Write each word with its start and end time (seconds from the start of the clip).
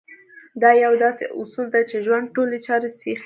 دا 0.61 0.71
يو 0.83 0.93
داسې 1.03 1.23
اصول 1.39 1.67
دی 1.73 1.83
چې 1.89 1.97
ژوند 2.05 2.25
ټولې 2.35 2.57
چارې 2.67 2.87
سيخې 2.99 3.15
شي. 3.17 3.19